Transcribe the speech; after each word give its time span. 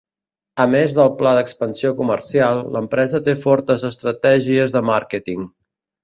A 0.63 0.65
més 0.75 0.93
del 0.99 1.09
pla 1.17 1.33
d'expansió 1.39 1.91
comercial, 1.99 2.61
l'empresa 2.75 3.21
té 3.27 3.35
fortes 3.43 3.83
estratègies 3.91 4.75
de 4.77 4.83
màrqueting. 4.89 5.45